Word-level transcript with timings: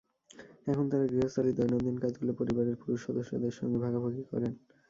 এখন 0.67 0.85
তাঁরা 0.91 1.05
গৃহস্থালির 1.11 1.57
দৈনন্দিন 1.59 1.95
কাজগুলো 2.03 2.31
পরিবারের 2.39 2.79
পুরুষ 2.81 2.99
সদস্যদের 3.07 3.53
সঙ্গে 3.59 3.77
ভাগাভাগি 3.83 4.23
করেন। 4.31 4.51